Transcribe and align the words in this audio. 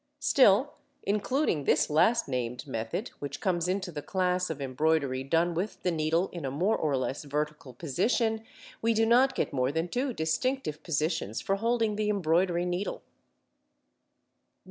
Still, 0.17 0.73
including 1.03 1.65
this 1.65 1.87
last 1.87 2.27
named 2.27 2.65
method, 2.65 3.09
which 3.19 3.39
comes 3.39 3.67
into 3.67 3.91
the 3.91 4.01
class 4.01 4.49
of 4.49 4.59
embroidery 4.59 5.23
done 5.23 5.53
with 5.53 5.83
the 5.83 5.91
needle 5.91 6.27
in 6.29 6.43
a 6.43 6.49
more 6.49 6.75
or 6.75 6.97
less 6.97 7.23
vertical 7.23 7.71
position, 7.75 8.41
we 8.81 8.95
do 8.95 9.05
not 9.05 9.35
get 9.35 9.53
more 9.53 9.71
than 9.71 9.87
two 9.87 10.11
distinctive 10.11 10.81
positions 10.81 11.39
for 11.39 11.57
holding 11.57 11.97
the 11.97 12.09
embroidery 12.09 12.65
needle. 12.65 13.03